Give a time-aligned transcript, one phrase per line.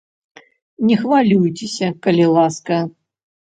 [0.91, 2.83] Не хвалюйцеся, калі ласка.